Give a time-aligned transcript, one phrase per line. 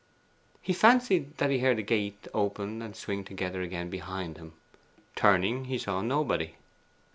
[0.63, 4.53] He fancied that he heard the gate open and swing together again behind him.
[5.15, 6.55] Turning, he saw nobody.